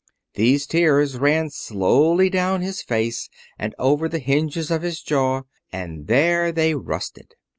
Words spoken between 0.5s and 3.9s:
tears ran slowly down his face and